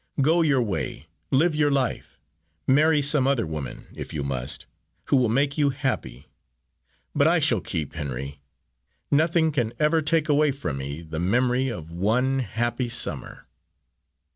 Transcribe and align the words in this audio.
Go 0.19 0.41
your 0.41 0.63
way; 0.63 1.05
live 1.29 1.53
your 1.53 1.69
life. 1.69 2.19
Marry 2.65 3.03
some 3.03 3.27
other 3.27 3.45
woman, 3.45 3.85
if 3.93 4.15
you 4.15 4.23
must, 4.23 4.65
who 5.05 5.15
will 5.15 5.29
make 5.29 5.59
you 5.59 5.69
happy. 5.69 6.27
But 7.13 7.27
I 7.27 7.37
shall 7.37 7.61
keep, 7.61 7.93
Henry 7.93 8.39
nothing 9.11 9.51
can 9.51 9.73
ever 9.77 10.01
take 10.01 10.27
away 10.27 10.53
from 10.53 10.79
me 10.79 11.03
the 11.03 11.19
memory 11.19 11.69
of 11.69 11.91
one 11.91 12.39
happy 12.39 12.89
summer." 12.89 13.45